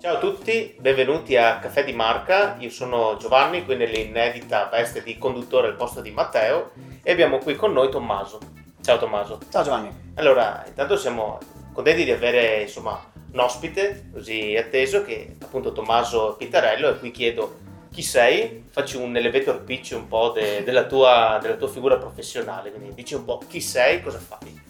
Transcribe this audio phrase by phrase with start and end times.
[0.00, 2.56] Ciao a tutti, benvenuti a Caffè di Marca.
[2.58, 6.72] Io sono Giovanni, qui nell'inedita veste di conduttore al posto di Matteo
[7.04, 8.40] e abbiamo qui con noi Tommaso.
[8.82, 9.38] Ciao Tommaso.
[9.50, 9.88] Ciao Giovanni.
[10.14, 11.38] Allora, intanto siamo
[11.72, 13.00] contenti di avere insomma
[13.30, 17.58] un ospite così atteso che è appunto Tommaso Pittarello e qui chiedo
[17.92, 22.70] chi sei, facci un elevator pitch un po' de, della, tua, della tua figura professionale,
[22.70, 24.64] quindi dici un po' chi sei, cosa fai.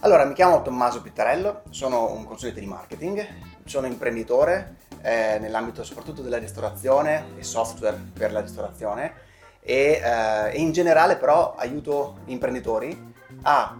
[0.00, 3.26] Allora, mi chiamo Tommaso Pittarello, sono un consulente di marketing,
[3.64, 9.14] sono imprenditore eh, nell'ambito soprattutto della ristorazione e software per la ristorazione
[9.60, 13.74] e, eh, in generale però aiuto gli imprenditori a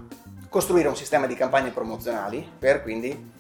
[0.49, 3.33] costruire un sistema di campagne promozionali per quindi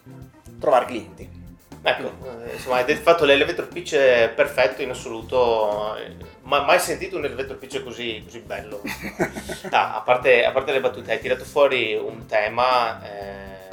[0.61, 1.45] trovare clienti.
[1.83, 2.13] Ecco,
[2.45, 3.97] eh, insomma, hai fatto l'elevator pitch
[4.35, 5.95] perfetto in assoluto,
[6.47, 8.81] ma mai sentito un pitch così, così bello.
[9.71, 13.69] Ah, a, parte, a, parte, le battute, hai tirato fuori un tema eh,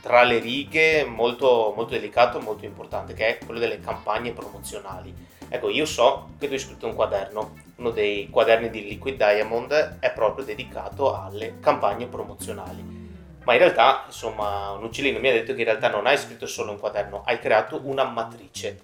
[0.00, 5.14] tra le righe molto, molto delicato, molto importante, che è quello delle campagne promozionali.
[5.48, 9.98] Ecco, io so che tu hai scritto un quaderno, uno dei quaderni di Liquid Diamond
[10.00, 13.04] è proprio dedicato alle campagne promozionali
[13.46, 16.48] ma in realtà, insomma, un uccellino mi ha detto che in realtà non hai scritto
[16.48, 18.80] solo un quaderno, hai creato una matrice.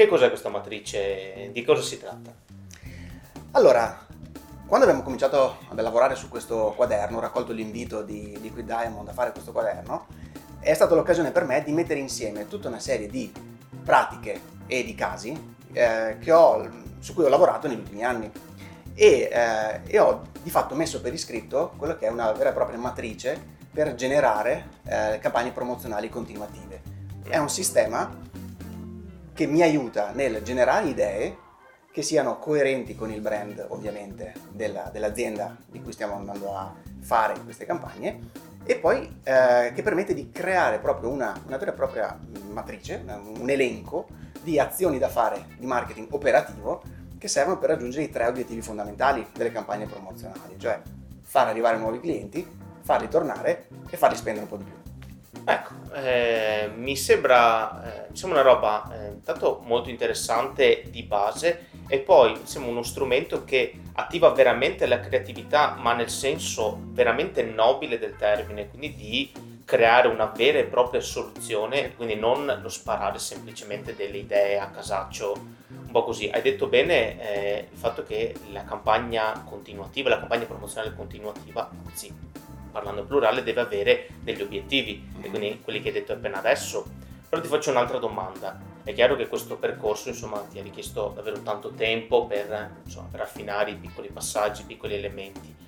[0.00, 1.50] Che cos'è questa matrice?
[1.52, 2.32] Di cosa si tratta?
[3.50, 4.06] Allora,
[4.64, 9.12] quando abbiamo cominciato a lavorare su questo quaderno, ho raccolto l'invito di Liquid Diamond a
[9.12, 10.06] fare questo quaderno,
[10.58, 13.30] è stata l'occasione per me di mettere insieme tutta una serie di
[13.84, 15.38] pratiche e di casi
[15.70, 16.66] eh, ho,
[16.98, 18.32] su cui ho lavorato negli ultimi anni
[18.94, 22.54] e, eh, e, ho di fatto messo per iscritto quello che è una vera e
[22.54, 23.38] propria matrice
[23.70, 26.80] per generare eh, campagne promozionali continuative.
[27.22, 28.19] È un sistema
[29.40, 31.38] che mi aiuta nel generare idee
[31.90, 37.40] che siano coerenti con il brand ovviamente della, dell'azienda di cui stiamo andando a fare
[37.42, 38.18] queste campagne
[38.66, 42.18] e poi eh, che permette di creare proprio una, una vera e propria
[42.50, 44.08] matrice, un elenco
[44.42, 46.82] di azioni da fare di marketing operativo
[47.16, 50.82] che servono per raggiungere i tre obiettivi fondamentali delle campagne promozionali, cioè
[51.22, 52.46] far arrivare nuovi clienti,
[52.82, 54.79] farli tornare e farli spendere un po' di più.
[55.44, 61.68] Ecco, eh, mi, sembra, eh, mi, sembra, una roba eh, intanto molto interessante di base
[61.86, 67.42] e poi mi sembra uno strumento che attiva veramente la creatività, ma nel senso veramente
[67.42, 69.32] nobile del termine, quindi di
[69.64, 75.58] creare una vera e propria soluzione, quindi non lo sparare semplicemente delle idee a casaccio
[75.68, 76.28] un po' così.
[76.28, 82.12] Hai detto bene eh, il fatto che la campagna continuativa, la campagna promozionale continuativa, anzi
[82.70, 86.84] parlando plurale, deve avere degli obiettivi, e quindi quelli che hai detto appena adesso.
[87.28, 88.58] Però ti faccio un'altra domanda.
[88.82, 93.20] È chiaro che questo percorso insomma, ti ha richiesto davvero tanto tempo per, insomma, per
[93.20, 95.60] affinare i piccoli passaggi, i piccoli elementi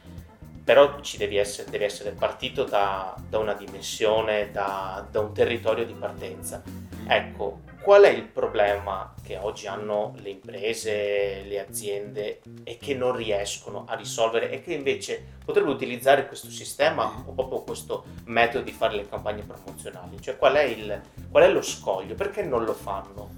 [0.65, 5.93] però devi essere, devi essere partito da, da una dimensione, da, da, un territorio di
[5.93, 6.63] partenza.
[7.07, 13.15] Ecco, qual è il problema che oggi hanno le imprese, le aziende e che non
[13.17, 18.73] riescono a risolvere e che invece potrebbero utilizzare questo sistema o proprio questo metodo di
[18.73, 20.21] fare le campagne promozionali?
[20.21, 22.15] Cioè qual è, il, qual è lo scoglio?
[22.15, 23.31] Perché non lo fanno?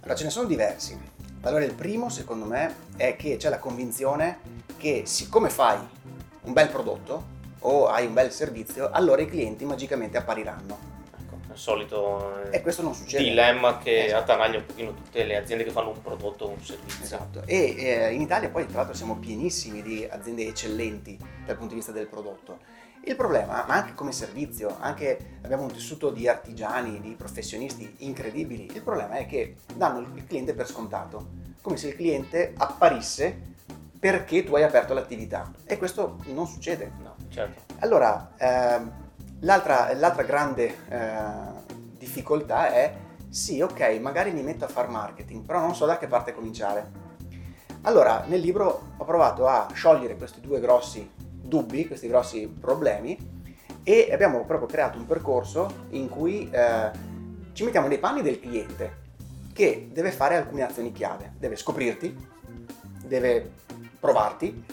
[0.00, 0.98] Allora ce ne sono diversi.
[1.42, 4.38] Allora il primo secondo me è che c'è la convinzione
[4.78, 5.78] che siccome fai
[6.42, 10.93] un bel prodotto o hai un bel servizio, allora i clienti magicamente appariranno
[11.54, 13.22] il solito e questo non succede.
[13.24, 14.32] dilemma che esatto.
[14.32, 17.02] attanaglia un pochino tutte le aziende che fanno un prodotto o un servizio.
[17.02, 21.70] Esatto, e eh, in Italia poi tra l'altro siamo pienissimi di aziende eccellenti dal punto
[21.70, 22.58] di vista del prodotto.
[23.06, 28.70] Il problema, ma anche come servizio, anche abbiamo un tessuto di artigiani, di professionisti incredibili,
[28.72, 31.26] il problema è che danno il cliente per scontato,
[31.60, 33.52] come se il cliente apparisse
[34.00, 36.92] perché tu hai aperto l'attività e questo non succede.
[37.02, 37.62] No, certo.
[37.80, 39.03] Allora, ehm,
[39.44, 41.18] L'altra, l'altra grande eh,
[41.98, 42.94] difficoltà è
[43.28, 47.02] sì, ok, magari mi metto a fare marketing, però non so da che parte cominciare.
[47.82, 53.42] Allora, nel libro ho provato a sciogliere questi due grossi dubbi, questi grossi problemi
[53.82, 56.90] e abbiamo proprio creato un percorso in cui eh,
[57.52, 59.02] ci mettiamo nei panni del cliente
[59.52, 62.16] che deve fare alcune azioni chiave, deve scoprirti,
[63.04, 63.52] deve
[64.00, 64.64] provarti,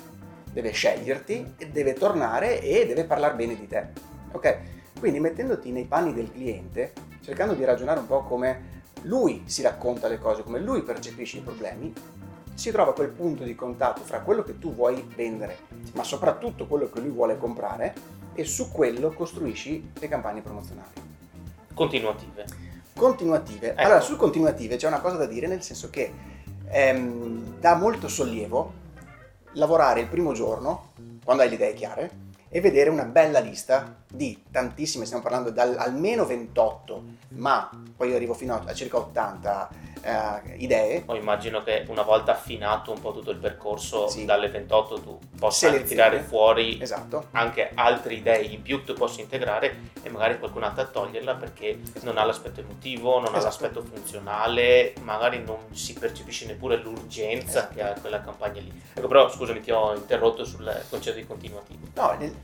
[0.49, 4.10] deve sceglierti, deve tornare e deve parlare bene di te.
[4.31, 4.57] Ok?
[4.99, 10.07] Quindi mettendoti nei panni del cliente, cercando di ragionare un po' come lui si racconta
[10.07, 11.93] le cose, come lui percepisce i problemi,
[12.53, 15.57] si trova quel punto di contatto fra quello che tu vuoi vendere,
[15.93, 20.93] ma soprattutto quello che lui vuole comprare, e su quello costruisci le campagne promozionali.
[21.73, 22.45] Continuative.
[22.93, 23.71] Continuative.
[23.71, 23.81] Ecco.
[23.81, 26.13] Allora, su continuative c'è una cosa da dire, nel senso che
[26.69, 28.79] ehm, dà molto sollievo
[29.53, 30.91] lavorare il primo giorno,
[31.23, 32.11] quando hai le idee chiare,
[32.53, 38.15] e vedere una bella lista di tantissime, stiamo parlando da almeno 28, ma poi io
[38.17, 39.69] arrivo fino a circa 80
[40.03, 41.01] eh, idee.
[41.01, 44.25] Poi immagino che una volta affinato un po' tutto il percorso Sì.
[44.25, 47.27] dalle 28 tu possa tirare fuori Esatto.
[47.31, 52.17] anche altre idee in più che tu possa integrare e magari qualcun'altra toglierla perché non
[52.17, 53.43] ha l'aspetto emotivo, non ha Esatto.
[53.45, 57.73] l'aspetto funzionale, magari non si percepisce neppure l'urgenza Esatto.
[57.75, 58.81] che ha quella campagna lì.
[58.93, 61.87] Ecco, però scusami, ti ho interrotto sul concetto di continuativo.
[61.95, 62.35] No, nel,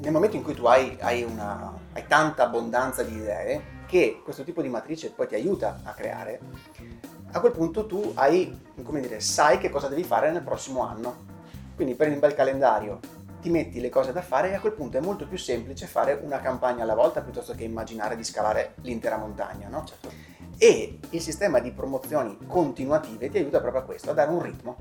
[0.00, 4.44] nel momento in cui tu hai, hai una, hai tanta abbondanza di idee, che questo
[4.44, 6.40] tipo di matrice poi ti aiuta a creare,
[7.32, 11.26] a quel punto tu hai, come dire, sai che cosa devi fare nel prossimo anno.
[11.74, 13.00] Quindi prendi un bel calendario,
[13.40, 16.20] ti metti le cose da fare e a quel punto è molto più semplice fare
[16.22, 19.84] una campagna alla volta piuttosto che immaginare di scalare l'intera montagna, no?
[19.84, 20.10] Certo.
[20.58, 24.76] E il sistema di promozioni continuative ti aiuta proprio a questo, a dare un ritmo,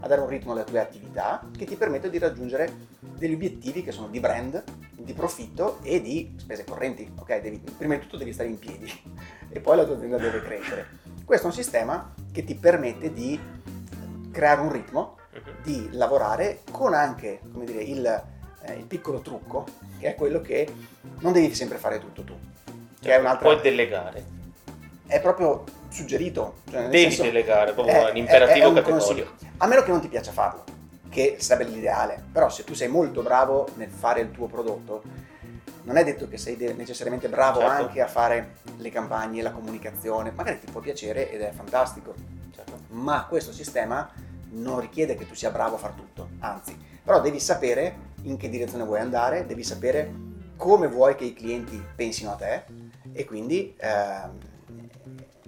[0.00, 2.72] a dare un ritmo alle tue attività che ti permette di raggiungere
[3.16, 4.62] degli obiettivi che sono di brand,
[5.02, 7.10] di profitto e di spese correnti.
[7.18, 8.90] Ok, devi, prima di tutto devi stare in piedi
[9.50, 10.86] e poi la tua azienda deve crescere.
[11.24, 13.38] Questo è un sistema che ti permette di
[14.30, 15.62] creare un ritmo, Mhm.
[15.62, 18.04] di lavorare con anche, come dire, il,
[18.64, 19.64] eh, il piccolo trucco,
[19.98, 20.70] che è quello che
[21.20, 22.34] non devi sempre fare tutto tu.
[22.66, 22.70] Che
[23.08, 24.24] è Certo, un'altra Puoi delegare,
[25.06, 26.56] è proprio suggerito.
[26.70, 29.06] Cioè devi senso, delegare, proprio è- un imperativo è- è un categorico.
[29.06, 29.30] consiglio.
[29.56, 30.64] A meno che non ti piaccia farlo,
[31.12, 32.24] che sarebbe l'ideale.
[32.32, 35.02] Però se tu sei molto bravo nel fare il tuo prodotto,
[35.82, 37.74] non è detto che sei necessariamente bravo Certo.
[37.74, 40.30] anche a fare le campagne, la comunicazione.
[40.30, 42.14] Magari ti può piacere ed è fantastico.
[42.54, 42.78] Certo.
[42.88, 44.10] Ma questo sistema
[44.52, 48.48] non richiede che tu sia bravo a far tutto, anzi, però devi sapere in che
[48.48, 50.12] direzione vuoi andare, devi sapere
[50.56, 52.64] come vuoi che i clienti pensino a te
[53.12, 54.38] e quindi ehm,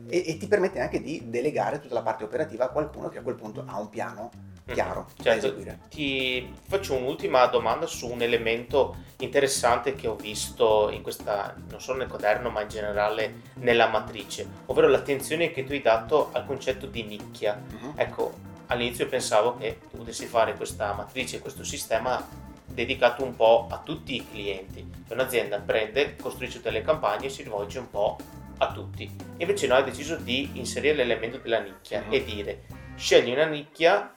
[0.08, 3.22] e, e ti permette anche di delegare tutta la parte operativa a qualcuno che a
[3.22, 4.30] quel punto ha un piano
[4.74, 5.78] chiaro da Certo.
[5.88, 11.98] Ti faccio un'ultima domanda su un elemento interessante che ho visto in questa, non solo
[11.98, 16.86] nel quaderno, ma in generale nella matrice, ovvero l'attenzione che tu hai dato al concetto
[16.86, 17.60] di nicchia.
[17.66, 17.92] Mhm.
[17.96, 18.32] Ecco,
[18.66, 22.26] all'inizio pensavo che tu potessi fare questa matrice, questo sistema
[22.66, 24.84] dedicato un po' a tutti i clienti.
[25.06, 28.16] Cioè un'azienda prende, costruisce delle campagne e si rivolge un po'
[28.58, 29.08] a tutti.
[29.38, 32.12] Invece noi hai deciso di inserire l'elemento della nicchia Mhm.
[32.12, 32.62] e dire
[32.96, 34.12] scegli una nicchia,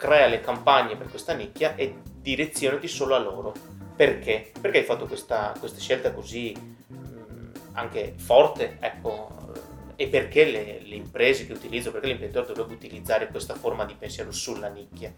[0.00, 3.52] crea le campagne per questa nicchia e direzionati solo a loro.
[3.94, 4.50] Perché?
[4.58, 9.52] Perché hai fatto questa, questa scelta così mh, anche forte, ecco,
[9.96, 14.32] e perché le, le imprese che utilizzo, perché l'imprenditore dovrebbe utilizzare questa forma di pensiero
[14.32, 15.12] sulla nicchia?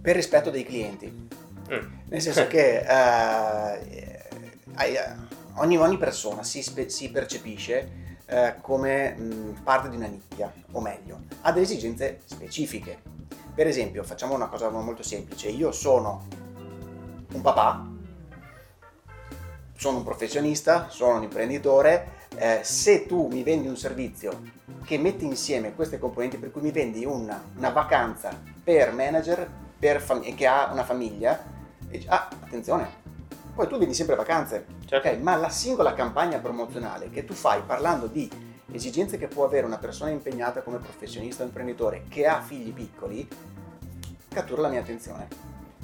[0.00, 1.24] Per rispetto dei clienti,
[1.68, 1.94] Mm.
[2.10, 4.96] nel senso che hai-
[5.56, 10.80] ogni, ogni persona si, spe- si percepisce eh, come mh, parte di una nicchia, o
[10.80, 13.02] meglio, ha delle esigenze specifiche.
[13.56, 16.26] Per esempio, facciamo una cosa molto semplice, io sono
[17.32, 17.86] un papà,
[19.74, 24.42] sono un professionista, sono un imprenditore, eh, se tu mi vendi un servizio
[24.84, 30.02] che mette insieme queste componenti, per cui mi vendi una, una vacanza per manager per
[30.02, 31.42] fam- e che ha una famiglia,
[31.88, 32.86] e ah, attenzione,
[33.54, 35.08] poi tu vendi sempre vacanze, Certo.
[35.08, 35.16] ok?
[35.20, 38.30] Ma la singola campagna promozionale che tu fai parlando di
[38.72, 43.26] esigenze che può avere una persona impegnata come professionista o imprenditore che ha figli piccoli,
[44.28, 45.28] cattura la mia attenzione.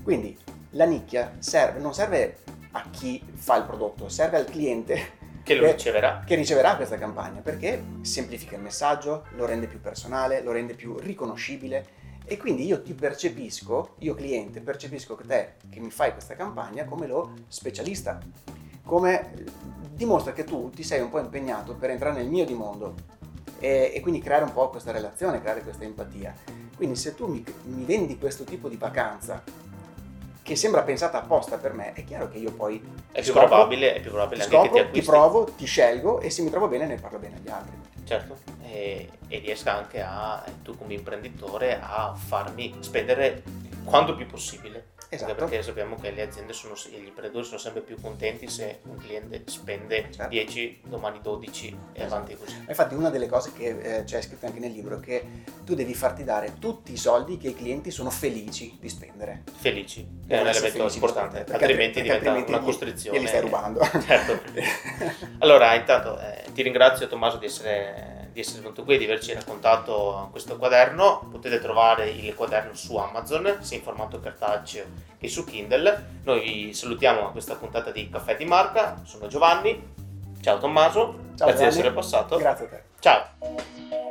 [0.03, 0.37] Quindi
[0.71, 2.39] la nicchia serve, non serve
[2.73, 6.23] a chi fa il prodotto, serve al cliente Che lo Beh, riceverà.
[6.25, 10.97] che riceverà questa campagna perché semplifica il messaggio, lo rende più personale, lo rende più
[10.99, 16.37] riconoscibile e quindi io ti percepisco, io cliente, percepisco che te che mi fai questa
[16.37, 18.21] campagna come lo specialista,
[18.85, 19.33] come
[19.95, 22.95] dimostra che tu ti sei un po' impegnato per entrare nel mio di mondo
[23.59, 26.35] e, e quindi creare un po' questa relazione, creare questa empatia.
[26.77, 29.43] Quindi se tu mi, mi vendi questo tipo di vacanza
[30.43, 33.95] che sembra pensata apposta per me, è chiaro che io poi È più scopro- probabile,
[33.95, 35.11] è più probabile ti anche che ti scopro, ti acquisti.
[35.11, 37.77] provo, ti scelgo e se mi trovo bene ne parlo bene agli altri.
[38.05, 43.45] Certo, e, e riesca anche a, tu come imprenditore, a farmi spendere
[43.85, 44.92] quanto più possibile.
[45.13, 45.35] Anche Esatto.
[45.45, 48.97] perché sappiamo che le aziende sono, e gli imprenditori sono sempre più contenti se un
[48.97, 50.29] cliente spende Certo.
[50.29, 52.15] 10, domani 12 e Esatto.
[52.15, 52.57] avanti così.
[52.67, 55.23] Infatti una delle cose che eh, c'è scritto anche nel libro è che
[55.65, 59.43] tu devi farti dare tutti i soldi che i clienti sono felici di spendere.
[59.55, 63.17] Felici, che è un elemento importante, perché altrimenti altri- perché diventa altrimenti una costrizione.
[63.19, 63.81] glieli stai rubando.
[64.07, 64.41] Certo.
[65.41, 69.33] Allora, intanto eh, ti ringrazio Tommaso di essere, di essere venuto qui e di averci
[69.33, 71.29] raccontato questo quaderno.
[71.31, 74.87] Potete trovare il quaderno su Amazon, sia in formato cartaceo
[75.19, 76.21] che su Kindle.
[76.25, 79.01] Noi vi salutiamo a questa puntata di Caffè di Marca.
[79.05, 79.91] Sono Giovanni.
[80.41, 81.69] Ciao Tommaso, Ciao grazie di Giovanni.
[81.69, 82.37] essere passato.
[82.37, 82.83] Grazie a te.
[82.99, 84.02] Ciao.